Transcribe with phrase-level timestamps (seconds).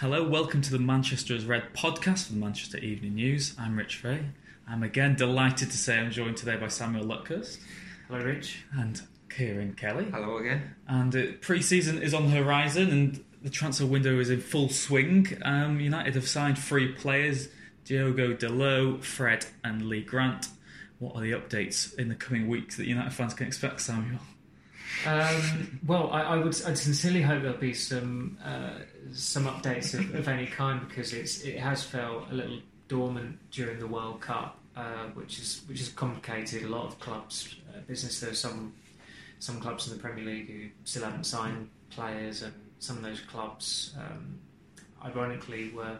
[0.00, 3.54] Hello, welcome to the Manchester as Red podcast from the Manchester Evening News.
[3.58, 4.24] I'm Rich Fay.
[4.66, 7.58] I'm again delighted to say I'm joined today by Samuel Luckhurst.
[8.08, 8.64] Hello, Rich.
[8.72, 10.06] And Kieran Kelly.
[10.06, 10.74] Hello again.
[10.88, 14.70] And uh, pre season is on the horizon and the transfer window is in full
[14.70, 15.36] swing.
[15.42, 17.50] Um, United have signed three players
[17.84, 20.48] Diogo Dalot, Fred, and Lee Grant.
[20.98, 24.20] What are the updates in the coming weeks that United fans can expect, Samuel?
[25.06, 28.80] Um, well, I, I, would I'd sincerely hope there'll be some uh,
[29.12, 33.78] some updates of, of, any kind because it's it has felt a little dormant during
[33.78, 38.20] the World Cup, uh, which is which has complicated a lot of clubs' uh, business.
[38.20, 38.74] There are some
[39.38, 43.20] some clubs in the Premier League who still haven't signed players, and some of those
[43.20, 44.38] clubs, um,
[45.02, 45.98] ironically, were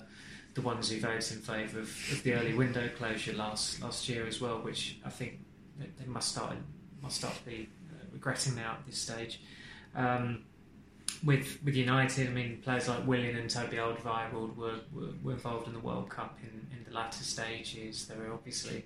[0.55, 4.27] the ones who voted in favour of, of, the early window closure last last year
[4.27, 5.39] as well, which I think
[5.79, 6.55] they must start
[7.01, 7.69] must start to be
[8.21, 9.41] regretting now at this stage.
[9.95, 10.45] Um,
[11.25, 15.67] with with United, I mean, players like Willian and Toby Alderweireld were, were, were involved
[15.67, 18.07] in the World Cup in, in the latter stages.
[18.07, 18.85] There were obviously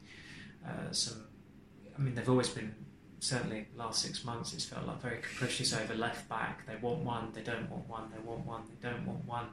[0.67, 1.27] uh, some.
[1.97, 2.75] I mean, they've always been
[3.21, 4.53] certainly last six months.
[4.55, 6.67] It's felt like very capricious over left back.
[6.67, 8.05] They want one, they don't want one.
[8.13, 9.47] They want one, they don't want one.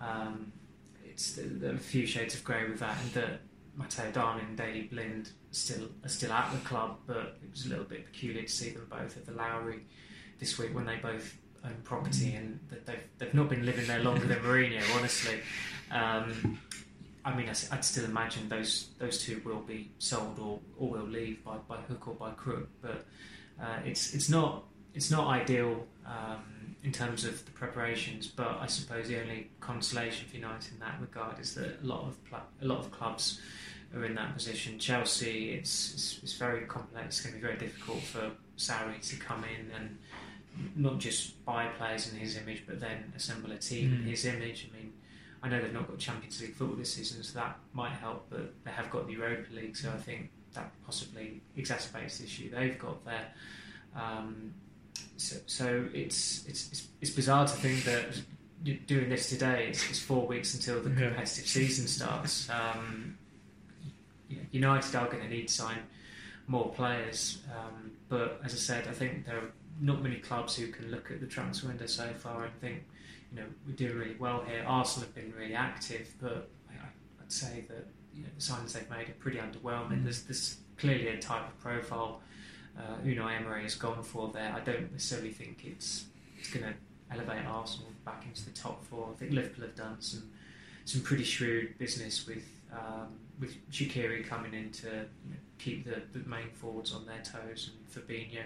[0.00, 0.52] Um,
[1.04, 3.40] it's a few shades of grey with that, and that
[3.76, 7.68] Matteo Darmian and Daley Blind still are still at the club, but it was a
[7.68, 9.80] little bit peculiar to see them both at the Lowry
[10.38, 14.26] this week when they both own property and they've they've not been living there longer
[14.26, 14.82] than Mourinho.
[14.96, 15.40] Honestly,
[15.90, 16.58] um,
[17.24, 21.44] I mean, I'd still imagine those those two will be sold or, or will leave
[21.44, 23.04] by, by hook or by crook, but
[23.60, 25.86] uh, it's it's not it's not ideal.
[26.06, 28.28] Um, in terms of the preparations.
[28.28, 32.04] But I suppose the only consolation for United in that regard is that a lot
[32.06, 33.40] of pl- a lot of clubs
[33.94, 34.78] are in that position.
[34.78, 37.06] Chelsea, it's, it's, it's very complex.
[37.06, 39.98] It's going to be very difficult for Sarri to come in and
[40.74, 44.00] not just buy players in his image, but then assemble a team mm.
[44.00, 44.68] in his image.
[44.70, 44.92] I mean,
[45.42, 48.26] I know they've not got Champions League football this season, so that might help.
[48.30, 52.50] But they have got the Europa League, so I think that possibly exacerbates the issue
[52.50, 53.28] they've got there.
[53.94, 54.54] Um,
[55.16, 60.00] so, so it's, it's, it's it's bizarre to think that doing this today it's, it's
[60.00, 61.50] four weeks until the competitive yeah.
[61.50, 62.48] season starts.
[62.50, 63.18] Um,
[64.50, 65.78] United are going to need to sign
[66.46, 70.68] more players, um, but as I said, I think there are not many clubs who
[70.68, 72.84] can look at the transfer window so far and think,
[73.32, 74.64] you know, we're doing really well here.
[74.66, 76.74] Arsenal have been really active, but I,
[77.20, 80.00] would say that you know, the signings they've made are pretty underwhelming.
[80.00, 80.04] Mm.
[80.04, 82.20] There's, there's clearly a type of profile
[82.78, 84.52] uh, Unai Emery has gone for there.
[84.54, 86.06] I don't necessarily think it's
[86.38, 86.74] it's going to
[87.10, 89.08] elevate Arsenal back into the top four.
[89.12, 90.30] I think Liverpool have done some
[90.84, 93.08] some pretty shrewd business with um,
[93.40, 97.70] with Shaqiri coming in to you know, keep the, the main forwards on their toes,
[97.70, 98.44] and Fabinho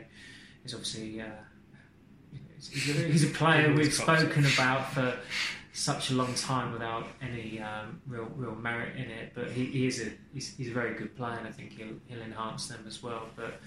[0.65, 1.27] is obviously uh,
[2.59, 5.17] he's, a, he's, a, player we've spoken about for
[5.73, 9.33] such a long time without any um, real real merit in it.
[9.34, 11.95] But he, he is a he's, he's, a very good player, and I think he'll
[12.07, 13.28] he'll enhance them as well.
[13.37, 13.61] But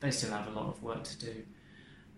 [0.00, 1.42] they still have a lot of work to do.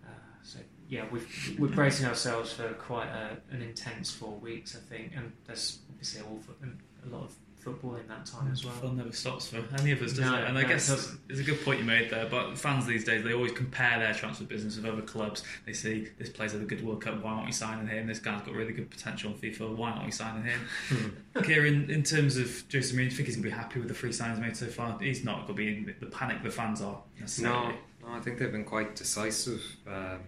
[0.05, 0.09] Uh,
[0.41, 0.59] so
[0.89, 1.19] yeah, we
[1.65, 6.21] are bracing ourselves for quite a, an intense four weeks, I think, and there's obviously
[6.21, 8.73] a lot of football in that time as well.
[8.73, 10.43] Fun never stops for any of us, does no, it?
[10.47, 12.25] And I no, guess it it's a good point you made there.
[12.25, 15.43] But fans these days, they always compare their transfer business with other clubs.
[15.65, 17.23] They see this player's had a good World Cup.
[17.23, 18.07] Why aren't we signing him?
[18.07, 19.75] This guy's got really good potential in FIFA.
[19.75, 20.59] Why aren't we signing him?
[20.89, 21.41] Hmm.
[21.43, 23.87] Kieran, in terms of Jose Mourinho, do you think he's going to be happy with
[23.87, 24.99] the three signings made so far?
[24.99, 27.01] He's not going to be in the panic the fans are.
[27.39, 27.71] No,
[28.01, 29.61] no, I think they've been quite decisive.
[29.87, 30.19] Um,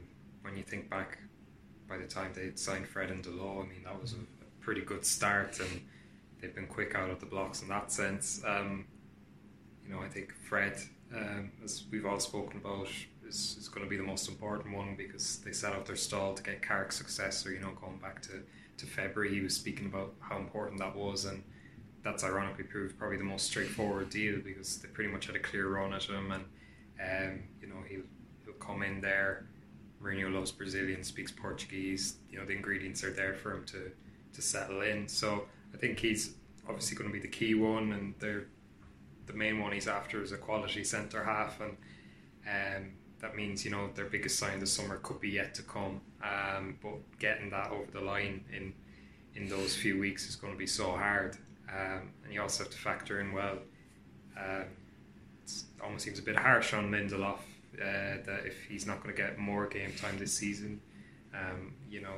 [0.41, 1.17] when you think back,
[1.89, 4.81] by the time they signed Fred and Dalot, I mean that was a, a pretty
[4.81, 5.81] good start and
[6.41, 8.41] they've been quick out of the blocks in that sense.
[8.45, 8.85] Um,
[9.85, 10.77] you know, I think Fred,
[11.15, 12.87] um, as we've all spoken about,
[13.27, 16.33] is, is going to be the most important one because they set out their stall
[16.33, 17.51] to get Carrick's successor.
[17.51, 18.43] You know, going back to,
[18.77, 21.43] to February, he was speaking about how important that was, and
[22.03, 25.69] that's ironically proved probably the most straightforward deal because they pretty much had a clear
[25.69, 26.43] run at him, and
[27.01, 28.03] um, you know he'll
[28.43, 29.45] he'll come in there.
[30.01, 32.17] Mourinho loves Brazilian, speaks Portuguese.
[32.29, 33.91] You know the ingredients are there for him to
[34.33, 35.07] to settle in.
[35.07, 36.35] So I think he's
[36.67, 38.45] obviously going to be the key one, and the
[39.25, 41.77] the main one he's after is a quality centre half, and
[42.47, 45.99] um, that means you know their biggest sign the summer could be yet to come.
[46.23, 48.73] Um, but getting that over the line in
[49.35, 51.37] in those few weeks is going to be so hard.
[51.69, 53.57] Um, and you also have to factor in well.
[54.37, 54.67] It
[55.83, 57.39] almost seems a bit harsh on Lindelof
[57.75, 60.79] uh, that if he's not going to get more game time this season,
[61.33, 62.15] um, you know,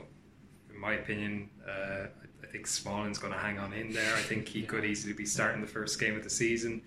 [0.69, 4.15] in my opinion, uh, I think Smalling's going to hang on in there.
[4.15, 6.81] I think he could easily be starting the first game of the season.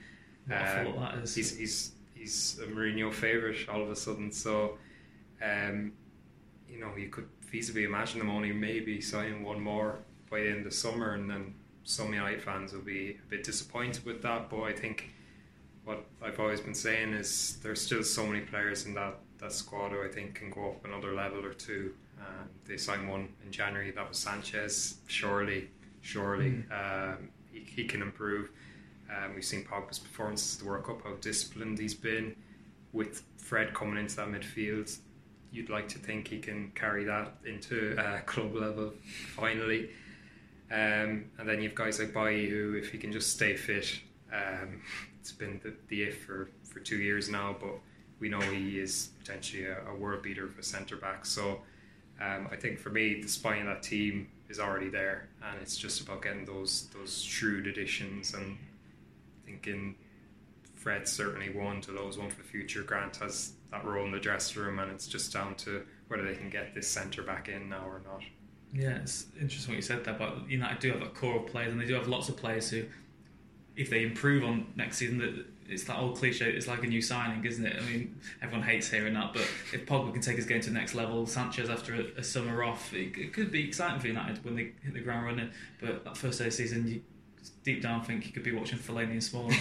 [0.50, 4.30] Um, he's, he's he's a Mourinho favourite all of a sudden.
[4.30, 4.78] So,
[5.42, 5.92] um,
[6.68, 9.98] you know, you could feasibly imagine them only maybe signing one more
[10.30, 11.54] by the end of summer, and then
[11.84, 14.50] some United fans will be a bit disappointed with that.
[14.50, 15.10] But I think
[15.84, 19.90] what I've always been saying is there's still so many players in that, that squad
[19.90, 21.94] who I think can go up another level or two.
[22.20, 24.98] Um, they signed one in January, that was Sanchez.
[25.06, 25.68] Surely,
[26.02, 27.14] surely mm.
[27.14, 28.50] um, he, he can improve.
[29.10, 32.36] Um, we've seen Pogba's performances the World Cup, how disciplined he's been.
[32.92, 34.96] With Fred coming into that midfield,
[35.52, 38.92] you'd like to think he can carry that into uh, club level
[39.34, 39.90] finally.
[40.70, 44.00] Um, and then you've guys like Bailly who, if he can just stay fit,
[44.32, 44.80] um,
[45.18, 47.74] it's been the, the if for, for two years now, but
[48.20, 51.26] we know he is potentially a, a world beater for centre back.
[51.26, 51.60] So
[52.20, 55.76] um, I think for me, the spine of that team is already there, and it's
[55.76, 58.58] just about getting those those shrewd additions and
[59.46, 59.94] thinking
[60.74, 62.82] Fred certainly one, Dalot's one for the future.
[62.82, 66.34] Grant has that role in the dressing room, and it's just down to whether they
[66.34, 68.22] can get this centre back in now or not.
[68.72, 71.72] Yeah, it's interesting what you said there, but United do have a core of players,
[71.72, 72.84] and they do have lots of players who,
[73.80, 76.50] if they improve on next season, that it's that old cliche.
[76.50, 77.76] It's like a new signing, isn't it?
[77.76, 79.42] I mean, everyone hates hearing that, but
[79.72, 82.62] if Pogba can take his game to the next level, Sanchez after a, a summer
[82.62, 85.50] off, it, it, could be exciting for United when they hit the ground running.
[85.80, 87.02] But that first day of season, you
[87.64, 89.56] deep down think you could be watching Fellaini and Smalling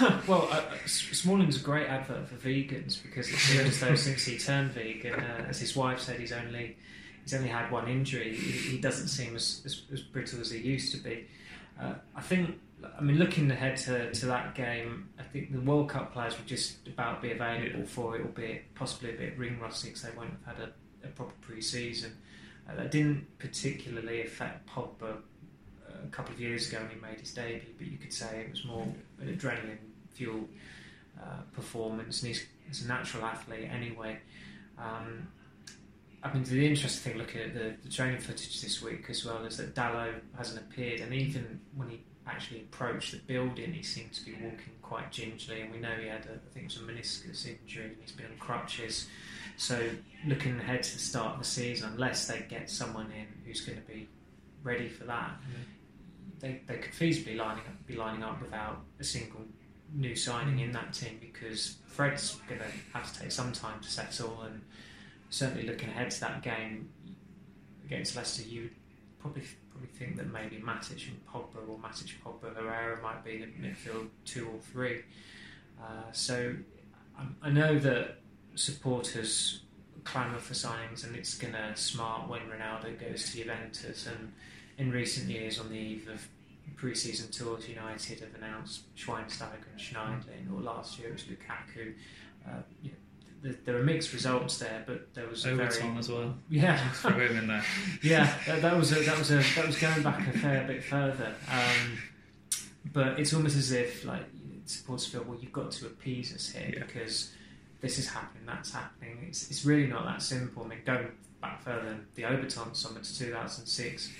[0.26, 4.38] well, uh, Smalling's a great advert for vegans because it seems as though since he
[4.38, 6.76] turned vegan, uh, as his wife said, he's only
[7.22, 8.34] he's only had one injury.
[8.34, 11.26] He, he doesn't seem as, as, as, brittle as he used to be.
[11.80, 12.58] Uh, I think.
[12.96, 16.46] I mean, looking ahead to, to that game, I think the World Cup players will
[16.46, 17.86] just about be available yeah.
[17.86, 21.10] for it, albeit possibly a bit ring rusty because they won't have had a, a
[21.10, 22.16] proper pre-season.
[22.68, 25.16] Uh, that didn't particularly affect Pogba
[26.04, 28.50] a couple of years ago when he made his debut, but you could say it
[28.50, 28.86] was more
[29.20, 29.78] an adrenaline
[30.12, 30.48] fueled
[31.20, 34.18] uh, performance, and he's, he's, a natural athlete anyway.
[34.78, 35.28] Um,
[36.22, 39.44] I mean, the interesting thing looking at the, the, training footage this week as well
[39.44, 44.12] is that Dalot hasn't appeared, and even when he actually approached the building, he seemed
[44.12, 45.62] to be walking quite gingerly.
[45.62, 48.12] And we know he had, a, I think it was a meniscus injury, and he's
[48.12, 49.08] been on crutches.
[49.56, 49.88] So,
[50.26, 53.78] looking ahead to the start of the season, unless they get someone in who's going
[53.78, 54.08] to be
[54.62, 55.64] ready for that, mm
[56.40, 59.40] they, they could feasibly lining up, be lining up without a single
[59.94, 63.90] new signing in that team because Fred's going to have to take some time to
[63.90, 64.60] settle and
[65.30, 66.90] certainly looking ahead to that game
[67.84, 68.77] against Leicester you would
[69.20, 73.46] probably probably think that maybe Matic and Pogba or Matic, Pogba, Herrera might be the
[73.46, 75.02] midfield two or three.
[75.80, 76.54] Uh, so
[77.18, 78.18] I, I know that
[78.54, 79.62] supporters
[80.04, 84.06] clamour for signings and it's to smart when Ronaldo goes to Juventus.
[84.06, 84.32] And
[84.78, 86.26] in recent years, on the eve of
[86.76, 91.94] pre-season tours, United have announced Schweinsteiger and Schneiderlin, or last year it was Lukaku.
[92.46, 92.96] Uh, you know,
[93.42, 96.34] there are mixed results there, but there was a Obertan very, as well.
[96.48, 97.64] Yeah, throw him in there.
[98.02, 100.82] yeah, that, that, was a, that was a that was going back a fair bit
[100.82, 101.34] further.
[101.50, 101.98] Um,
[102.92, 104.24] but it's almost as if like
[104.66, 106.84] supporters feel, well, you've got to appease us here yeah.
[106.84, 107.32] because
[107.80, 109.24] this is happening, that's happening.
[109.28, 110.64] It's it's really not that simple.
[110.64, 111.08] I mean, going
[111.40, 114.10] back further than the Obertan summer to 2006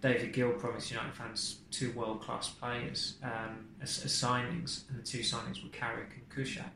[0.00, 5.02] David Gill promised United fans two world class players um, as, as, signings, and the
[5.02, 6.70] two signings were Carrick and Kuszczak.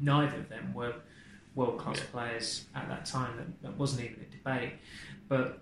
[0.00, 0.94] Neither of them were
[1.56, 2.04] world class yeah.
[2.12, 3.36] players at that time.
[3.36, 4.74] That, that, wasn't even a debate.
[5.28, 5.58] But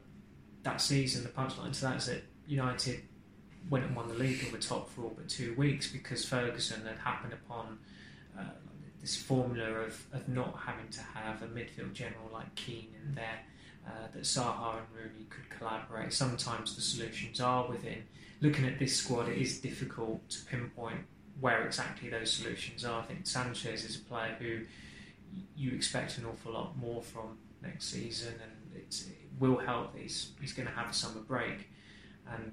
[0.63, 3.01] that season, the punchline to that is that United
[3.71, 6.85] went and won the league and were top for all but two weeks because Ferguson
[6.85, 7.79] had happened upon
[8.39, 8.43] uh,
[9.01, 13.41] this formula of, of not having to have a midfield general like Keane in there
[13.87, 16.13] uh, that Zaha and Rooney could collaborate.
[16.13, 18.05] Sometimes the solutions are within.
[18.41, 21.01] Looking at this squad, it is difficult to pinpoint
[21.41, 23.01] where exactly those solutions are.
[23.01, 24.61] I think Sanchez is a player who
[25.57, 29.05] you expect an awful lot more from next season, and it
[29.39, 29.97] will help.
[29.97, 31.69] He's he's going to have a summer break,
[32.31, 32.53] and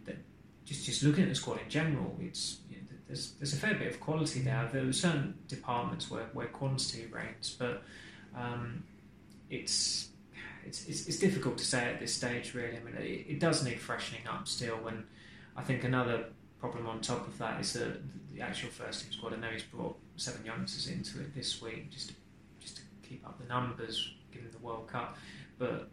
[0.66, 3.76] just just looking at the squad in general, it's you know, there's there's a fair
[3.76, 4.70] bit of quality there.
[4.72, 7.84] There are certain departments where, where quantity reigns, but
[8.36, 8.84] um,
[9.50, 10.10] it's
[10.66, 12.78] it's, it's, it's, difficult to say at this stage, really.
[12.78, 14.88] I mean, it, it, does need freshening up still.
[14.88, 15.06] And
[15.58, 16.26] I think another
[16.60, 18.00] problem on top of that is that
[18.32, 19.34] the actual first team squad.
[19.34, 22.14] I know he's brought seven youngsters into it this week just
[23.12, 25.18] keep up the numbers given the World Cup.
[25.58, 25.90] But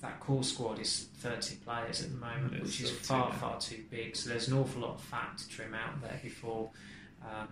[0.00, 3.60] that core squad is 30 players at the moment, it's which is far, too, far
[3.60, 4.16] too big.
[4.16, 6.70] So there's an awful lot of fat to trim out there before,
[7.22, 7.48] um,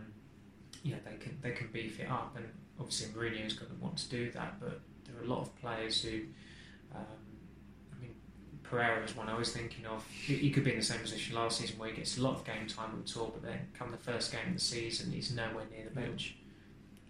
[0.83, 2.35] you know, they can they can beef it up.
[2.37, 2.47] And
[2.79, 6.03] obviously Mourinho's going to want to do that, but there are a lot of players
[6.03, 6.23] who,
[6.95, 7.03] um,
[7.97, 8.15] I mean,
[8.63, 10.07] Pereira is one I was thinking of.
[10.07, 12.35] He, he, could be in the same position last season where he gets a lot
[12.35, 15.33] of game time on tour, but then come the first game of the season, he's
[15.33, 16.37] nowhere near the bench.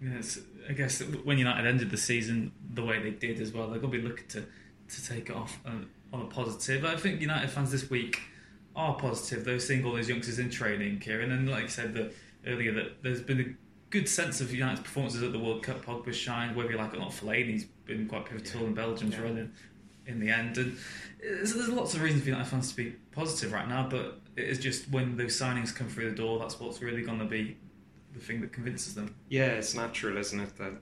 [0.01, 0.39] Yes,
[0.69, 3.93] I guess when United ended the season the way they did as well, they're going
[3.93, 4.45] to be looking to
[4.89, 6.85] to take it off on, on a positive.
[6.85, 8.21] I think United fans this week
[8.77, 9.45] are positive.
[9.45, 12.13] They're seeing all those youngsters in training, Kieran, and like I said the,
[12.47, 15.85] earlier, that there's been a good sense of United's performances at the World Cup.
[15.85, 17.11] Pogba's shined, whether you like it or not.
[17.11, 18.67] Fellaini's been quite pivotal yeah.
[18.69, 19.23] in Belgium's yeah.
[19.23, 19.53] run in,
[20.07, 20.77] in the end, and
[21.21, 23.89] uh, so there's lots of reasons for United fans to be positive right now.
[23.89, 27.19] But it is just when those signings come through the door, that's what's really going
[27.19, 27.57] to be
[28.17, 29.15] the thing that convinces them.
[29.29, 30.73] Yeah, it's natural, isn't it, that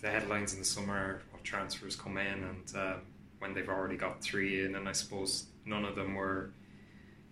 [0.00, 2.72] the headlines in the summer of transfers come in and.
[2.76, 3.00] Um,
[3.38, 6.50] when they've already got three in, and I suppose none of them were,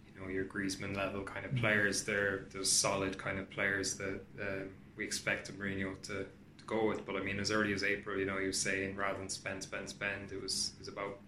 [0.06, 1.60] you know, your Griezmann level kind of mm.
[1.60, 2.04] players.
[2.04, 7.04] They're those solid kind of players that um, we expect Mourinho to, to go with.
[7.04, 9.62] But I mean, as early as April, you know, he was saying rather than spend,
[9.62, 11.18] spend, spend, it was it was about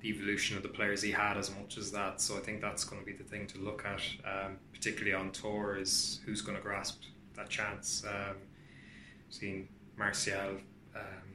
[0.00, 2.20] the evolution of the players he had as much as that.
[2.20, 5.32] So I think that's going to be the thing to look at, um, particularly on
[5.32, 7.02] tour, is who's going to grasp
[7.38, 8.04] that chance.
[8.06, 8.36] Um,
[9.30, 10.58] seeing Martial,
[10.94, 11.28] um,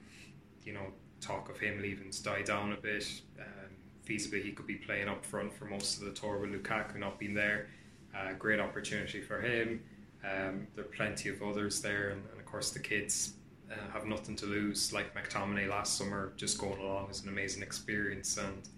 [0.64, 0.88] you know,
[1.22, 3.06] talk of him leaving's died down a bit.
[3.40, 3.72] Um,
[4.08, 7.20] feasibly, he could be playing up front for most of the tour with Lukaku not
[7.20, 7.68] being there.
[8.16, 9.82] Uh, great opportunity for him.
[10.24, 13.34] Um, there are plenty of others there, and, and of course the kids
[13.72, 14.94] uh, have nothing to lose.
[14.94, 18.70] Like McTominay last summer, just going along is an amazing experience, and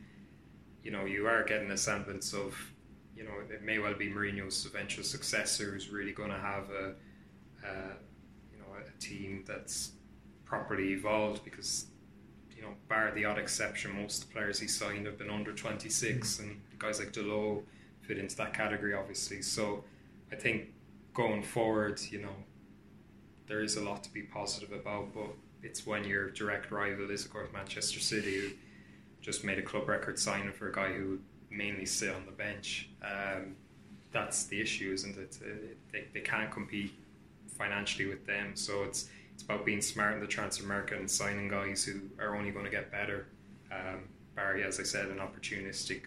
[0.83, 2.55] you know you are getting a semblance of,
[3.15, 6.93] you know, it may well be Mourinho's eventual successor who's really going to have a,
[7.65, 7.93] uh,
[8.51, 9.91] you know, a team that's
[10.45, 11.87] properly evolved because
[12.55, 15.51] you know, bar the odd exception, most of the players he signed have been under
[15.51, 16.43] 26, mm-hmm.
[16.43, 17.63] and guys like Dalot
[18.01, 19.41] fit into that category, obviously.
[19.41, 19.83] So
[20.31, 20.73] I think
[21.13, 22.35] going forward, you know,
[23.47, 25.29] there is a lot to be positive about, but
[25.63, 28.49] it's when your direct rival is, of course, Manchester City, who
[29.21, 31.19] just made a club record signing for a guy who
[31.49, 32.89] mainly sit on the bench.
[33.03, 33.55] Um,
[34.11, 35.37] that's the issue, isn't it?
[35.91, 36.93] They, they can't compete
[37.57, 41.49] financially with them, so it's it's about being smart in the transfer market and signing
[41.49, 43.27] guys who are only going to get better.
[43.71, 46.03] Um, Barry, as I said, an opportunistic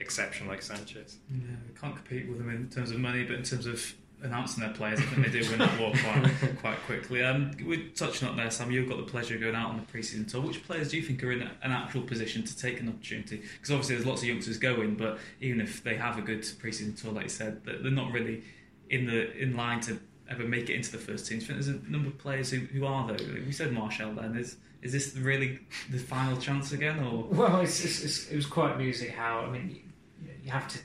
[0.00, 1.18] exception like Sanchez.
[1.30, 4.72] Yeah, can't compete with them in terms of money, but in terms of announcing their
[4.72, 7.22] players, I think they do win that war quite, quite quickly.
[7.22, 8.70] Um, we're touching on there, Sam.
[8.70, 10.42] You've got the pleasure of going out on the preseason tour.
[10.42, 13.42] Which players do you think are in an actual position to take an opportunity?
[13.56, 17.00] Because obviously there's lots of youngsters going, but even if they have a good preseason
[17.00, 18.42] tour, like you said, they're not really
[18.90, 19.98] in the in line to
[20.30, 21.38] ever make it into the first team.
[21.38, 23.24] I think there's a number of players who, who are though.
[23.46, 24.36] We said Martial then.
[24.36, 25.60] Is is this really
[25.90, 26.98] the final chance again?
[27.04, 30.68] Or well, it's, it's, it's, it was quite amusing how I mean you, you have
[30.68, 30.78] to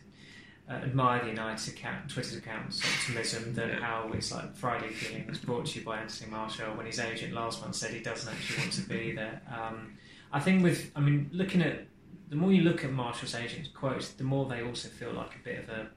[0.70, 3.80] uh, admire the United account, Twitter's account's optimism that yeah.
[3.80, 7.34] how it's like Friday feeling was brought to you by Anthony Martial when his agent
[7.34, 9.42] last month said he doesn't actually want to be there.
[9.52, 9.98] Um,
[10.32, 11.88] I think with I mean looking at
[12.30, 15.44] the more you look at Martial's agent's quotes, the more they also feel like a
[15.44, 15.88] bit of a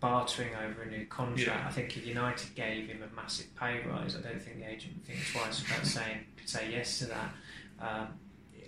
[0.00, 1.60] bartering over a new contract.
[1.60, 1.66] Yeah.
[1.66, 4.94] I think if United gave him a massive pay rise, I don't think the agent
[4.94, 7.34] would think twice about saying say yes to that.
[7.80, 8.08] Um,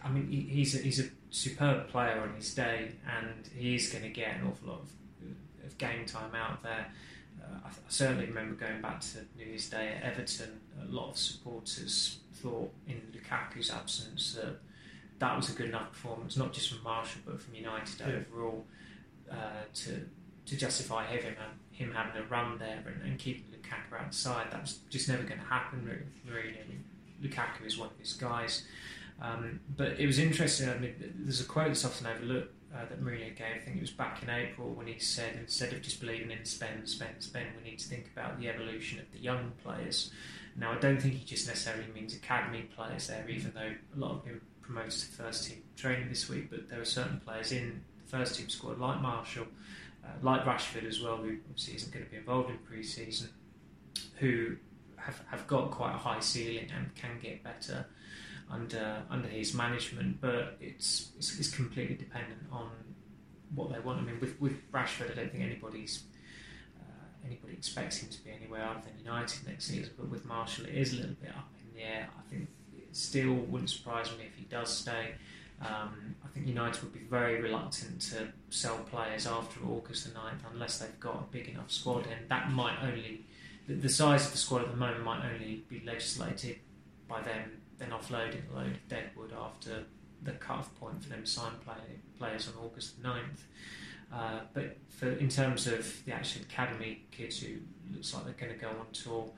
[0.04, 4.04] I mean, he, he's a, he's a superb player on his day, and he's going
[4.04, 6.86] to get an awful lot of, of game time out there.
[7.40, 10.60] Uh, I, I, certainly remember going back to New Year's Day at Everton.
[10.82, 14.58] A lot of supporters thought in Lukaku's absence that
[15.18, 18.06] that was a good enough performance, not just from Martial but from United yeah.
[18.06, 18.66] overall,
[19.30, 20.08] uh, to
[20.52, 21.34] to justify him
[21.70, 24.46] him having a run there and, and keep Lukaku outside.
[24.50, 25.88] That's just never going to happen.
[26.30, 26.54] Really,
[27.22, 28.64] Lukaku is one of his guys.
[29.20, 30.68] Um, but it was interesting.
[30.68, 33.56] I mean, there's a quote that's often overlooked uh, that Mourinho gave.
[33.56, 36.44] I think it was back in April when he said, instead of just believing in
[36.44, 40.10] spend, spend, spend, we need to think about the evolution of the young players.
[40.56, 44.14] Now, I don't think he just necessarily means academy players there, even though a lot
[44.14, 46.50] have been promoted to first team training this week.
[46.50, 49.46] But there are certain players in the first team squad, like Martial,
[50.04, 53.30] uh, like Rashford as well, who obviously isn't going to be involved in pre-season,
[54.16, 54.56] who
[54.96, 57.86] have, have got quite a high ceiling and can get better
[58.50, 60.20] under under his management.
[60.20, 62.70] But it's it's, it's completely dependent on
[63.54, 64.00] what they want.
[64.00, 66.04] I mean, with with Rashford, I don't think anybody's
[66.78, 69.92] uh, anybody expects him to be anywhere other than United next season.
[69.96, 72.08] But with Martial, it is a little bit up in the air.
[72.18, 75.14] I think it still wouldn't surprise me if he does stay.
[75.64, 80.52] Um, I think United would be very reluctant to sell players after August the 9th
[80.52, 83.24] unless they've got a big enough squad, and that might only
[83.68, 86.56] the, the size of the squad at the moment might only be legislated
[87.08, 89.84] by them then offloading a load of deadwood after
[90.22, 91.74] the cut-off point for them to sign play,
[92.18, 93.42] players on August 9th.
[94.12, 97.56] Uh, but for in terms of the actual academy kids who
[97.92, 99.28] looks like they're going to go on tour,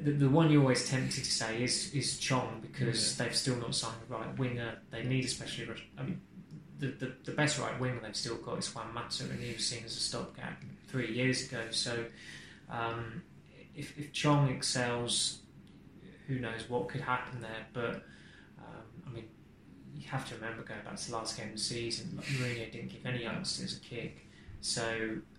[0.00, 3.24] the, the one you're always tempted to say is is Chong because yeah.
[3.24, 4.78] they've still not signed the right winger.
[4.90, 5.68] They need especially.
[5.98, 6.20] I mean,
[6.78, 9.66] the, the, the best right winger they've still got is Juan Mata, and he was
[9.66, 11.62] seen as a stopgap three years ago.
[11.70, 12.04] So
[12.70, 13.22] um,
[13.74, 15.40] if, if Chong excels,
[16.26, 17.66] who knows what could happen there?
[17.72, 18.02] But
[18.58, 19.28] um, I mean,
[19.94, 22.72] you have to remember going back to the last game of the season, like Mourinho
[22.72, 24.26] didn't give any youngsters a kick.
[24.60, 24.82] So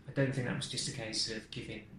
[0.08, 1.93] I don't think that was just a case of giving you know, a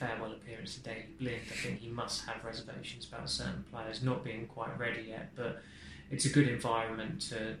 [0.00, 1.42] farewell appearance to Daley Blind.
[1.50, 5.30] I think he must have reservations about certain players not being quite ready yet.
[5.36, 5.62] But
[6.10, 7.56] it's a good environment to,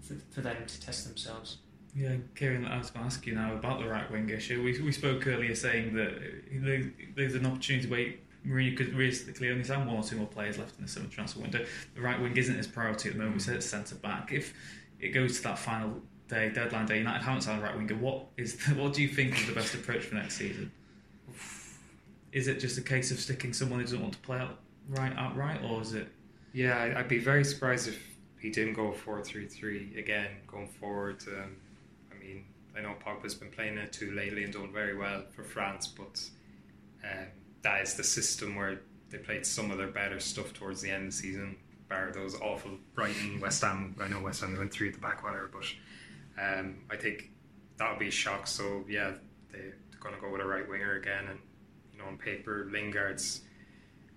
[0.00, 1.58] for, for them to test themselves.
[1.94, 4.64] Yeah, Kieran, I was going to ask you now about the right wing issue.
[4.64, 8.14] We, we spoke earlier saying that there's an opportunity where
[8.44, 11.40] Mourinho could realistically only sign one or two more players left in the summer transfer
[11.40, 11.64] window.
[11.94, 13.36] The right wing isn't his priority at the moment.
[13.36, 14.32] We said it's centre back.
[14.32, 14.54] If
[14.98, 17.94] it goes to that final day, deadline day, United haven't signed a right winger.
[17.94, 20.72] What is the, what do you think is the best approach for next season?
[22.34, 24.58] Is it just a case of sticking someone who doesn't want to play out
[24.90, 26.08] right outright, or is it?
[26.52, 27.98] Yeah, I'd be very surprised if
[28.38, 31.24] he didn't go four three three again going forward.
[31.28, 31.56] Um,
[32.12, 32.44] I mean,
[32.76, 36.22] I know Pogba's been playing it too lately and doing very well for France, but.
[37.02, 37.26] Um,
[37.64, 41.06] that is the system where they played some of their better stuff towards the end
[41.06, 41.56] of the season,
[41.88, 43.96] bar those awful Brighton, West Ham.
[44.00, 45.64] I know West Ham went through the backwater, but
[46.40, 47.30] um, I think
[47.78, 48.46] that would be a shock.
[48.46, 49.12] So yeah,
[49.50, 51.38] they, are going to go with a right winger again, and
[51.94, 53.42] you know on paper Lingard's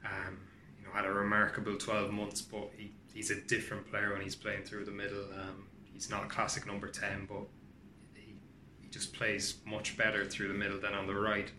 [0.05, 0.39] um,
[0.79, 4.35] you know had a remarkable twelve months, but he, he's a different player when he's
[4.35, 5.25] playing through the middle.
[5.33, 7.47] Um, he's not a classic number ten, but
[8.13, 8.35] he,
[8.81, 11.51] he just plays much better through the middle than on the right.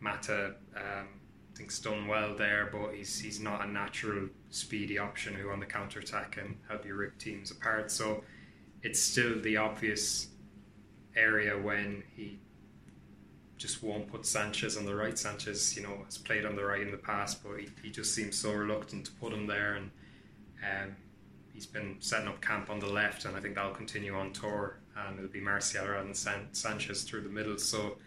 [0.00, 1.08] Mata, um,
[1.52, 5.60] I think's done well there, but he's he's not a natural speedy option who on
[5.60, 7.90] the counter attack can help you rip teams apart.
[7.90, 8.24] So
[8.82, 10.28] it's still the obvious
[11.16, 12.38] area when he
[13.60, 15.18] just won't put Sanchez on the right.
[15.18, 18.14] Sanchez, you know, has played on the right in the past, but he, he just
[18.14, 19.90] seems so reluctant to put him there, and
[20.64, 20.96] um,
[21.52, 24.78] he's been setting up camp on the left, and I think that'll continue on tour,
[24.96, 27.58] and it'll be Martial rather than San- Sanchez through the middle.
[27.58, 27.98] So.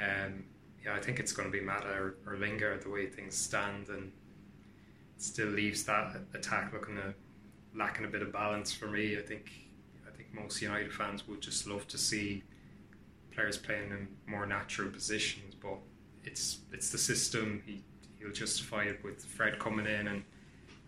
[0.00, 0.44] Um,
[0.84, 3.88] yeah, I think it's going to be Mata or, or Lingard the way things stand,
[3.88, 4.12] and
[5.16, 7.14] still leaves that attack looking a,
[7.76, 9.16] lacking a bit of balance for me.
[9.16, 9.50] I think
[10.06, 12.42] I think most United fans would just love to see
[13.34, 15.78] players playing in more natural positions, but
[16.24, 17.62] it's it's the system.
[17.66, 17.82] He
[18.18, 20.24] he'll justify it with Fred coming in, and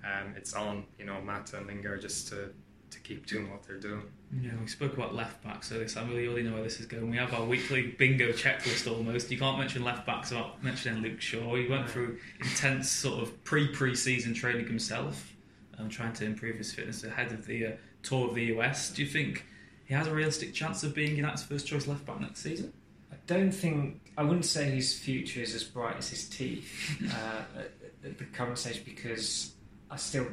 [0.05, 2.51] um, it's on you know Mata and Lingard just to
[2.91, 4.03] to keep doing what they're doing.
[4.41, 6.87] Yeah, we spoke about left back, so this I really already know where this is
[6.87, 7.11] going.
[7.11, 9.31] We have our weekly bingo checklist almost.
[9.31, 11.55] You can't mention left backs without mentioning Luke Shaw.
[11.57, 15.35] He went through intense sort of pre pre season training himself,
[15.79, 17.71] um, trying to improve his fitness ahead of the uh,
[18.03, 18.91] tour of the US.
[18.91, 19.45] Do you think
[19.87, 22.73] he has a realistic chance of being United's first choice left back next season?
[23.13, 24.01] I don't think.
[24.17, 27.61] I wouldn't say his future is as bright as his teeth uh,
[28.05, 29.53] at the current stage because
[29.91, 30.27] I still.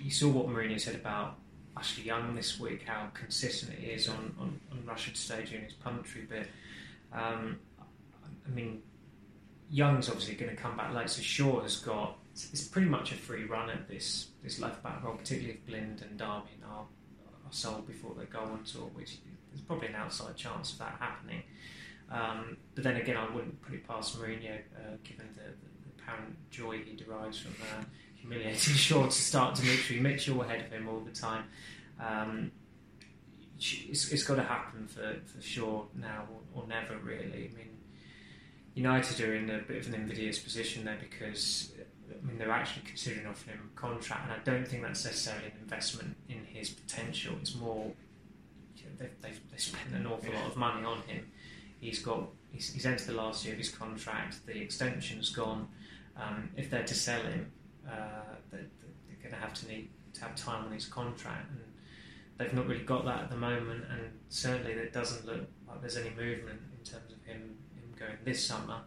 [0.00, 1.36] You saw what Mourinho said about
[1.76, 5.74] Ashley Young this week, how consistent he is on, on, on Rashford stage in his
[5.74, 6.48] puntry bit.
[7.12, 8.82] Um, I mean,
[9.70, 13.14] Young's obviously going to come back late, so Shaw has got it's pretty much a
[13.14, 16.86] free run at this this left back role, particularly if Blind and Darmian are, are
[17.54, 19.18] sold before they go on tour, which
[19.54, 21.42] is probably an outside chance of that happening.
[22.10, 26.36] Um, but then again, I wouldn't put it past Mourinho, uh, given the, the, apparent
[26.50, 27.84] joy he derives from uh,
[28.16, 31.44] humiliating Shaw to start Demetri Mitchell ahead of him all the time.
[32.00, 32.50] Um,
[33.56, 37.50] it's, it's got to happen for, for now or, or, never, really.
[37.52, 37.78] I mean,
[38.74, 41.71] United are in a bit of an invidious position there because
[42.20, 45.46] I mean they're actually considering offering him a contract, and I don't think that's necessarily
[45.46, 47.34] an investment in his potential.
[47.40, 47.92] It's more
[48.76, 51.26] you know, they've, they've, they've, spent an awful lot of money on him.
[51.80, 54.46] He's got he's, he's entered the last year of his contract.
[54.46, 55.68] The extension's gone.
[56.16, 57.50] Um, if they're to sell him,
[57.88, 58.66] uh, they're,
[59.08, 61.60] they're going to have to need to have time on his contract, and
[62.36, 63.84] they've not really got that at the moment.
[63.90, 68.16] And certainly, it doesn't look like there's any movement in terms of him, him going
[68.24, 68.80] this summer.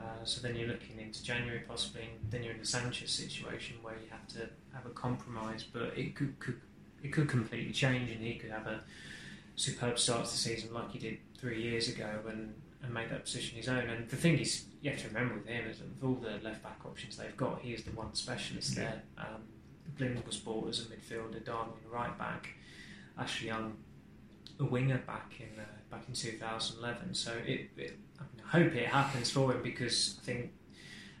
[0.00, 3.76] Uh, so then you're looking into January possibly, and then you're in the Sanchez situation
[3.82, 5.62] where you have to have a compromise.
[5.62, 6.60] But it could, could
[7.02, 8.80] it could completely change, and he could have a
[9.56, 13.24] superb start to the season like he did three years ago, and and make that
[13.24, 13.90] position his own.
[13.90, 16.42] And the thing is, you have to remember with him is that with all the
[16.42, 18.84] left back options they've got, he is the one specialist yeah.
[18.84, 19.02] there.
[19.18, 19.42] Um,
[19.98, 22.54] Blind was bought as a midfielder, Darmian right back,
[23.18, 23.76] Ashley Young
[24.60, 27.14] a winger back in uh, back in 2011.
[27.14, 30.52] So it, it, I, hope it happens for him because I think,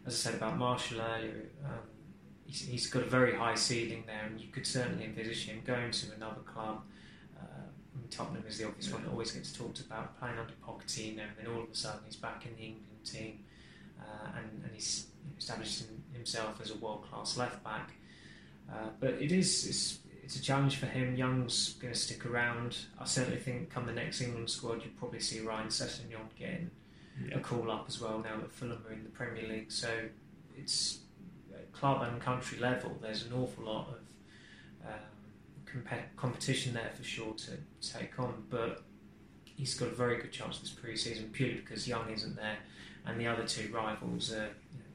[0.06, 1.80] as I said about Martial earlier, um,
[2.46, 5.90] he's, he's got a very high ceiling there, and you could certainly envisage him going
[5.90, 6.82] to another club.
[7.38, 7.44] Uh,
[8.10, 11.54] Tottenham is the obvious one that always gets talked about, playing under Pochettino, and then
[11.54, 13.44] all of a sudden he's back in the England team,
[14.00, 15.06] uh, and, and he's
[15.38, 17.92] establishing himself as a world class left back.
[18.70, 20.00] Uh, but it is
[20.30, 21.16] it's, a challenge for him.
[21.16, 22.76] Young's going to stick around.
[23.00, 26.70] I certainly think come the next England squad, you'll probably see Ryan Sessegnon getting
[27.28, 27.38] yeah.
[27.38, 29.72] a call up as well now that Fulham are in the Premier League.
[29.72, 29.90] So
[30.56, 31.00] it's
[31.72, 32.96] club and country level.
[33.00, 35.00] There's an awful lot of um,
[35.66, 38.44] comp- competition there for sure to take on.
[38.50, 38.82] But
[39.44, 42.58] he's got a very good chance this pre-season purely because Young isn't there,
[43.04, 44.50] and the other two rivals are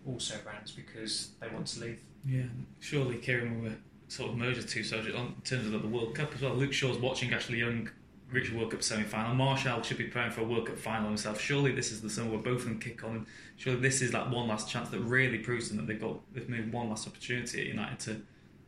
[0.07, 2.01] also brands because they want to leave.
[2.25, 2.43] Yeah,
[2.79, 3.71] surely Kieran will
[4.15, 6.53] sort of merge the two subjects in terms of the World Cup as well.
[6.53, 7.89] Luke Shaw's watching Ashley Young
[8.31, 9.35] reach a World Cup semi final.
[9.35, 11.39] Martial should be preparing for a World Cup final himself.
[11.39, 13.27] Surely this is the summer where both of them kick on.
[13.57, 16.47] Surely this is that one last chance that really proves them that they've got they've
[16.47, 18.13] made one last opportunity at United to,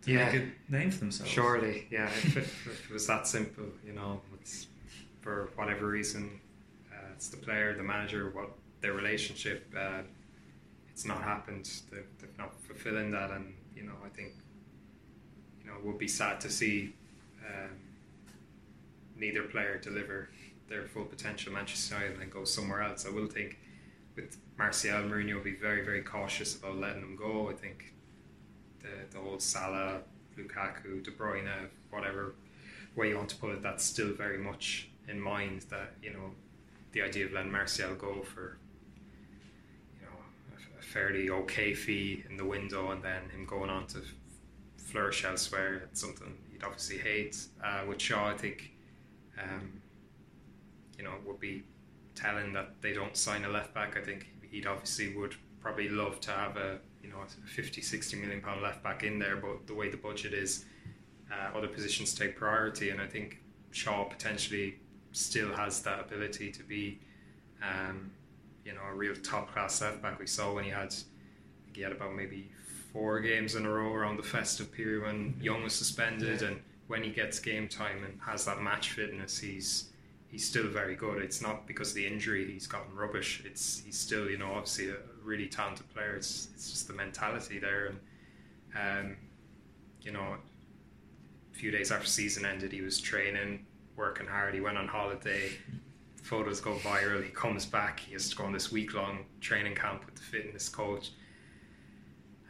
[0.04, 0.26] to yeah.
[0.26, 1.32] make a name for themselves.
[1.32, 2.08] Surely, yeah.
[2.08, 4.22] If it, if it was that simple, you know,
[5.22, 6.42] for whatever reason,
[6.92, 8.50] uh, it's the player, the manager, what
[8.82, 9.74] their relationship.
[9.78, 10.02] Uh,
[10.90, 11.70] it's not happened.
[11.92, 14.47] They're, they're not fulfilling that, and you know, I think you know, it
[15.84, 16.94] would be sad to see
[17.46, 17.72] um,
[19.16, 20.30] neither player deliver
[20.70, 23.06] their full potential Manchester United and then go somewhere else.
[23.06, 23.58] I will think
[24.16, 27.50] with Martial, Mourinho will be very, very cautious about letting them go.
[27.50, 27.94] I think
[28.80, 30.02] the the whole Salah,
[30.38, 32.36] Lukaku, De Bruyne, whatever
[32.96, 35.66] way you want to put it, that's still very much in mind.
[35.70, 36.32] That you know,
[36.92, 38.58] the idea of letting Martial go for
[40.00, 40.18] you know
[40.80, 44.02] a fairly okay fee in the window, and then him going on to
[44.88, 45.84] flourish elsewhere.
[45.92, 47.38] It's something you'd obviously hate.
[47.64, 48.72] Uh, with Shaw, I think,
[49.42, 49.82] um,
[50.98, 51.64] you know, would be
[52.16, 53.98] telling that they don't sign a left back.
[53.98, 58.18] I think he'd obviously would probably love to have a you know a 50, 60
[58.18, 60.66] million pound left back in there, but the way the budget is,
[61.32, 63.40] uh, other positions take priority, and I think
[63.72, 64.76] Shaw potentially
[65.12, 67.00] still has that ability to be,
[67.62, 68.12] um,
[68.66, 70.20] you know, a real top class left back.
[70.20, 70.94] We saw when he had,
[71.74, 72.50] he had about maybe
[72.98, 76.48] four games in a row around the festive period when Young was suspended, yeah.
[76.48, 79.92] and when he gets game time and has that match fitness, he's
[80.28, 81.22] he's still very good.
[81.22, 83.44] It's not because of the injury he's gotten rubbish.
[83.46, 86.16] It's he's still you know obviously a really talented player.
[86.16, 87.94] It's it's just the mentality there,
[88.74, 89.18] and um,
[90.02, 90.38] you know,
[91.54, 93.64] a few days after season ended, he was training,
[93.96, 94.56] working hard.
[94.56, 95.52] He went on holiday.
[96.24, 97.24] Photos go viral.
[97.24, 98.00] He comes back.
[98.00, 101.12] He has to go on this week long training camp with the fitness coach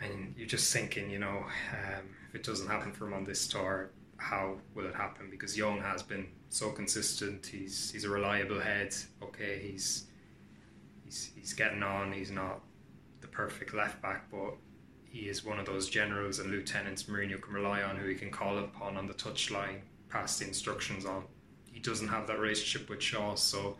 [0.01, 3.47] and you're just thinking, you know, um, if it doesn't happen for him on this
[3.47, 5.29] tour, how will it happen?
[5.29, 7.45] Because Young has been so consistent.
[7.45, 8.95] He's he's a reliable head.
[9.21, 10.05] Okay, he's
[11.03, 12.11] he's he's getting on.
[12.11, 12.61] He's not
[13.21, 14.55] the perfect left back, but
[15.05, 18.29] he is one of those generals and lieutenants Mourinho can rely on, who he can
[18.29, 19.79] call upon on the touchline,
[20.09, 21.23] pass the instructions on.
[21.71, 23.77] He doesn't have that relationship with Shaw, so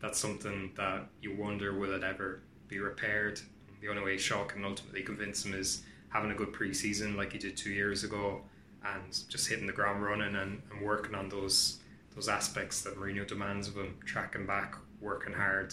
[0.00, 3.40] that's something that you wonder will it ever be repaired
[3.80, 7.38] the only way Shaw can ultimately convince him is having a good preseason like he
[7.38, 8.42] did two years ago
[8.84, 11.78] and just hitting the ground running and, and working on those
[12.14, 15.72] those aspects that Mourinho demands of him, tracking back, working hard,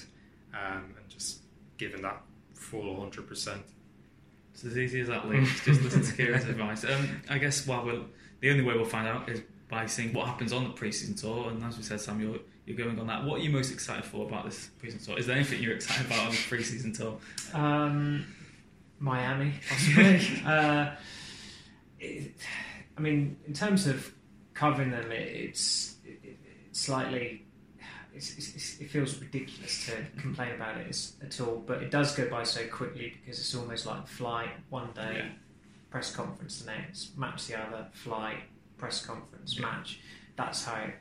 [0.54, 1.40] um, and just
[1.80, 2.22] giving that
[2.54, 3.58] full 100%.
[4.54, 5.44] It's as easy as that, Lee.
[5.66, 6.84] just listen to Kieran's advice.
[6.84, 8.06] Um, I guess well, we'll,
[8.40, 11.50] the only way we'll find out is by seeing what happens on the preseason tour.
[11.50, 12.20] And as we said, Sam,
[12.68, 13.24] you're, going on that.
[13.24, 15.18] What are you most excited for about this preseason tour?
[15.18, 17.18] Is there anything you're excited about on the preseason tour?
[17.54, 18.26] Um,
[19.00, 20.22] Miami, possibly.
[20.46, 20.92] uh,
[22.00, 22.34] it,
[22.98, 24.12] I mean, in terms of
[24.54, 26.38] covering them, it, it's, it,
[26.70, 27.44] it's slightly.
[28.14, 32.28] It's, it's, it feels ridiculous to complain about it at all, but it does go
[32.28, 35.30] by so quickly because it's almost like flight one day, yeah.
[35.92, 38.40] press conference the next, match the other, flight,
[38.78, 39.62] press conference, yeah.
[39.62, 40.00] match.
[40.36, 40.96] That's how it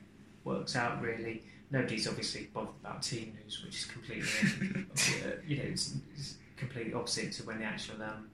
[0.44, 4.28] works out, really nobody's obviously bothered about team news, which is completely,
[5.24, 8.30] uh, you know, it's, it's, completely opposite to when the actual um,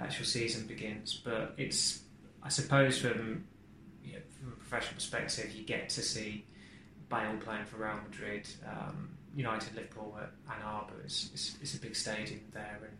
[0.00, 1.20] actual season begins.
[1.22, 2.00] But it's,
[2.42, 3.44] I suppose, from
[4.02, 6.46] you know, from a professional perspective, you get to see
[7.10, 10.94] Bale playing for Real Madrid, um, United, Liverpool at Ann Arbor.
[11.04, 12.96] It's, it's, it's, a big stadium there, and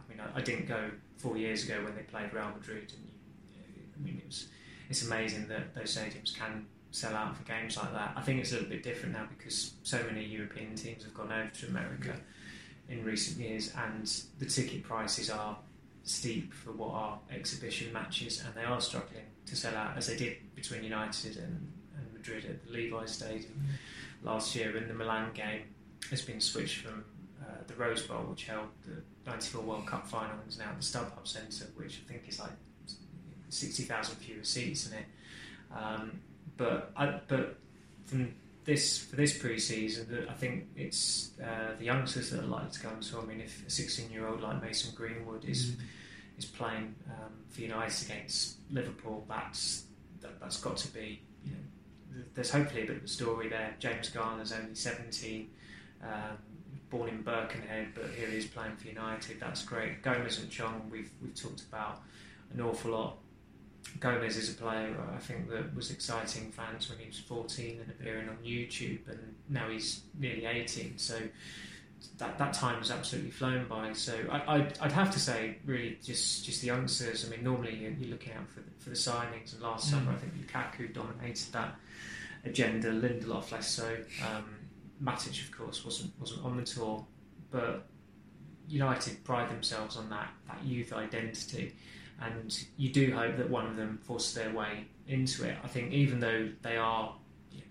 [0.00, 3.10] I mean, I, I, didn't go four years ago when they played Real Madrid, and
[3.54, 4.48] you, I mean, it was,
[4.88, 8.12] it's amazing that those stadiums can sell out for games like that.
[8.14, 11.32] I think it's a little bit different now because so many European teams have gone
[11.32, 12.14] over to America
[12.88, 14.06] in recent years, and
[14.38, 15.56] the ticket prices are
[16.04, 20.16] steep for what are exhibition matches, and they are struggling to sell out as they
[20.16, 24.26] did between United and, and Madrid at the Levi Stadium mm.
[24.26, 24.76] last year.
[24.76, 25.62] And the Milan game
[26.10, 27.04] has been switched from
[27.42, 31.26] uh, the Rose Bowl, which held the '94 World Cup final, is now the StubHub
[31.26, 32.52] Centre, which I think is like
[33.48, 35.04] 60,000 fewer seats in it.
[35.74, 36.20] Um,
[36.62, 37.56] but I, but
[38.04, 42.80] from this for this pre-season, I think it's uh, the youngsters that are likely to
[42.80, 43.02] come.
[43.02, 45.80] So I mean, if a 16-year-old like Mason Greenwood is mm.
[46.38, 49.84] is playing um, for United against Liverpool, that's
[50.20, 53.74] that, has got to be you know there's hopefully a bit of a story there.
[53.80, 55.50] James Garner's only 17.
[56.02, 56.38] Um,
[56.90, 59.40] born in Birkenhead, but here he is playing for United.
[59.40, 60.02] That's great.
[60.02, 62.02] Gomez and Chong, we've we've talked about
[62.52, 63.16] an awful lot
[64.00, 67.90] Gomez is a player I think that was exciting fans when he was 14 and
[67.90, 70.98] appearing on YouTube, and now he's nearly 18.
[70.98, 71.18] So
[72.18, 73.92] that that time has absolutely flown by.
[73.92, 77.26] So I, would I'd have to say, really, just just the youngsters.
[77.26, 79.92] I mean, normally you're, you're looking out for the, for the signings, and last mm.
[79.92, 81.76] summer I think Lukaku dominated that
[82.44, 82.90] agenda.
[82.92, 83.96] Lindelof less so.
[84.26, 84.44] Um,
[85.02, 87.04] Matic, of course, wasn't wasn't on the tour,
[87.50, 87.86] but
[88.68, 91.74] United pride themselves on that that youth identity
[92.20, 95.56] and you do hope that one of them forces their way into it.
[95.62, 97.14] I think even though they are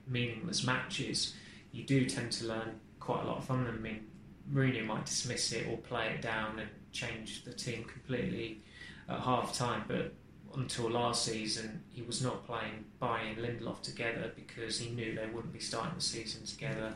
[0.08, 1.34] meaningless matches,
[1.71, 3.75] you do tend to learn quite a lot from them.
[3.80, 4.08] I mean,
[4.51, 8.62] Mourinho might dismiss it or play it down and change the team completely
[9.08, 10.13] at half time, but
[10.56, 15.27] until last season, he was not playing Bailly and Lindelof together because he knew they
[15.27, 16.95] wouldn't be starting the season together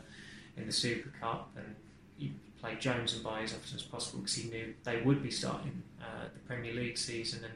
[0.56, 1.74] in the Super Cup, and
[2.18, 5.30] he played Jones and Bailly as often as possible because he knew they would be
[5.30, 7.44] starting uh, the Premier League season.
[7.44, 7.54] And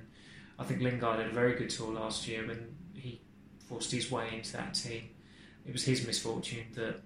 [0.58, 3.20] I think Lingard had a very good tour last year when he
[3.68, 5.10] forced his way into that team.
[5.66, 7.00] It was his misfortune that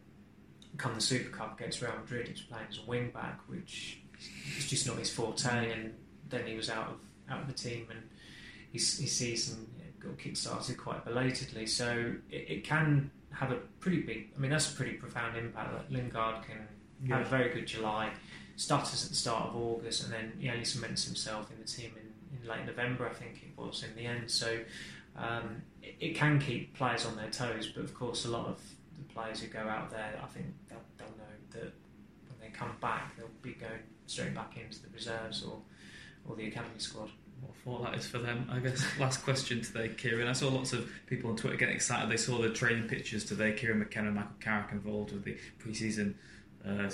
[0.76, 3.98] come the Super Cup against Real Madrid, he was playing as a wing back, which
[4.58, 5.70] is just not his forte.
[5.70, 5.94] And
[6.28, 8.02] then he was out of out of the team, and
[8.72, 9.66] his, his season
[9.98, 11.66] got kick-started quite belatedly.
[11.66, 14.30] So it, it, can have a pretty big.
[14.36, 15.72] I mean, that's a pretty profound impact.
[15.72, 16.68] that Lingard can
[17.02, 17.16] yeah.
[17.16, 18.10] had a very good July,
[18.56, 21.92] started at the start of August, and then he only cements himself in the team
[21.96, 24.30] in, in late November, I think it was in the end.
[24.30, 24.58] So
[25.16, 28.60] um, it, it, can keep players on their toes, but of course, a lot of
[28.98, 31.72] the players who go out there, I think they'll, they'll know that
[32.28, 33.72] when they come back, they'll be going
[34.06, 35.58] straight back into the reserves or,
[36.28, 37.10] or the academy squad
[37.64, 38.48] what that is for them.
[38.50, 40.28] I guess last question today, Kieran.
[40.28, 42.10] I saw lots of people on Twitter getting excited.
[42.10, 43.52] They saw the training pictures today.
[43.52, 46.16] Kieran McKenna Michael Carrick involved with the pre-season
[46.66, 46.90] uh,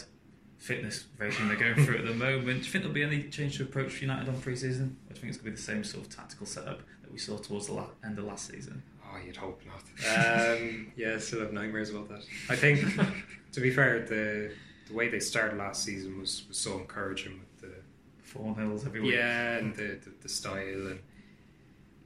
[0.61, 2.45] fitness regime they're going through at the moment.
[2.45, 4.97] Do you think there'll be any change to approach for United on pre-season?
[5.11, 7.39] I think it's going to be the same sort of tactical setup that we saw
[7.39, 8.83] towards the la- end of last season?
[9.03, 9.83] Oh, you'd hope not.
[10.01, 12.23] Um, yeah, still have nightmares about that.
[12.49, 12.81] I think,
[13.53, 14.53] to be fair, the
[14.89, 17.77] the way they started last season was, was so encouraging with the
[18.23, 19.15] four hills every week.
[19.15, 21.01] Yeah, and the, the, the style, and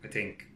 [0.03, 0.47] I think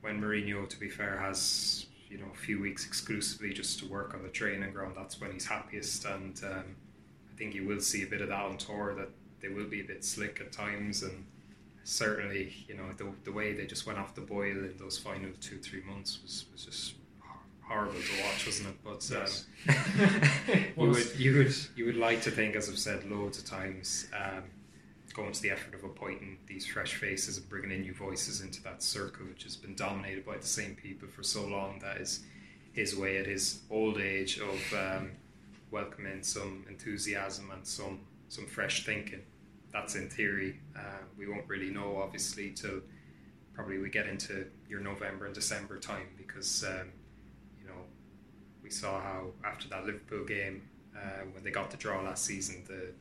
[0.00, 4.14] when Mourinho, to be fair, has you know a few weeks exclusively just to work
[4.14, 4.94] on the training ground.
[4.96, 6.89] That's when he's happiest, and um, I
[7.40, 8.94] think you will see a bit of that on tour.
[8.94, 9.08] That
[9.40, 11.24] they will be a bit slick at times, and
[11.84, 15.30] certainly you know the, the way they just went off the boil in those final
[15.40, 16.94] two three months was, was just
[17.66, 18.76] horrible to watch, wasn't it?
[18.84, 23.38] But um, you would you would you would like to think, as I've said loads
[23.38, 24.08] of times.
[24.14, 24.44] Um,
[25.12, 28.62] going to the effort of appointing these fresh faces and bringing in new voices into
[28.62, 31.80] that circle, which has been dominated by the same people for so long.
[31.80, 32.20] That is
[32.72, 35.10] his way at his old age of um,
[35.70, 39.22] welcoming some enthusiasm and some some fresh thinking.
[39.72, 40.60] That's in theory.
[40.76, 42.80] Uh, we won't really know, obviously, till
[43.54, 46.88] probably we get into your November and December time because um,
[47.60, 47.80] you know
[48.62, 50.62] we saw how after that Liverpool game
[50.96, 52.92] uh, when they got the draw last season the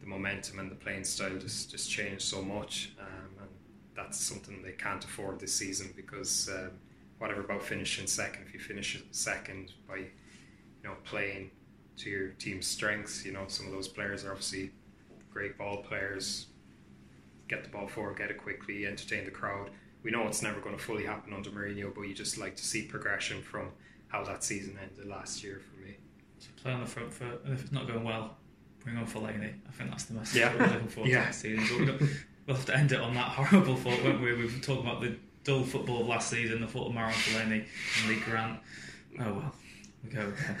[0.00, 3.48] the momentum and the playing style just just changed so much, um, and
[3.96, 6.70] that's something they can't afford this season because um,
[7.18, 10.10] whatever about finishing second, if you finish second by you
[10.84, 11.50] know playing
[11.98, 14.70] to your team's strengths, you know some of those players are obviously
[15.32, 16.46] great ball players.
[17.48, 19.70] Get the ball forward, get it quickly, entertain the crowd.
[20.02, 22.64] We know it's never going to fully happen under Mourinho, but you just like to
[22.64, 23.70] see progression from
[24.08, 25.96] how that season ended last year for me.
[26.38, 28.36] So play on the front foot, and if it's not going well,
[28.80, 29.54] bring on Fellaini.
[29.68, 30.54] I think that's the message yeah.
[30.54, 31.24] we're looking for yeah.
[31.24, 31.86] next season.
[31.86, 32.08] But
[32.46, 34.34] we'll have to end it on that horrible thought, won't we?
[34.34, 37.64] We've talked about the dull football of last season, the thought of Marouane Fellaini
[38.00, 38.60] and Lee Grant.
[39.20, 39.54] Oh well,
[40.04, 40.56] we go again.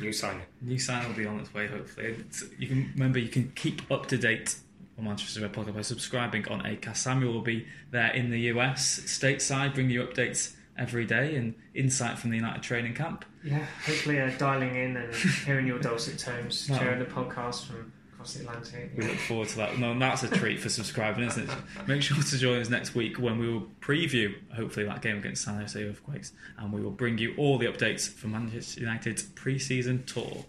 [0.00, 0.40] New sign.
[0.60, 2.16] New sign will be on its way, hopefully.
[2.20, 4.56] It's, you can remember you can keep up to date
[4.96, 6.98] on Manchester Red podcast by subscribing on Acast.
[6.98, 12.18] Samuel will be there in the US, stateside, bring you updates every day and insight
[12.18, 13.24] from the United training camp.
[13.44, 16.78] Yeah, hopefully uh, dialing in and hearing your dulcet tones, no.
[16.78, 18.90] sharing the podcast from across the Atlantic.
[18.96, 19.78] We look forward to that.
[19.78, 21.56] No, that's a treat for subscribing, isn't it?
[21.86, 25.44] Make sure to join us next week when we will preview, hopefully, that game against
[25.44, 30.02] San Jose Earthquakes, and we will bring you all the updates from Manchester United's pre-season
[30.04, 30.44] tour.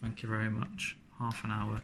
[0.00, 0.96] Thank you very much.
[1.18, 1.80] half an hour.